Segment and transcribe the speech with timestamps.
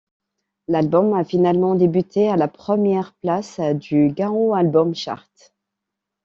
[0.67, 5.29] L'album a finalement débuté à la première place du Gaon Album Chart.